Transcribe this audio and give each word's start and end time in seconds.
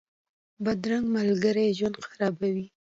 بدرنګه 0.63 1.11
ملګري 1.15 1.65
ژوند 1.77 1.95
خرابوي 2.09 2.65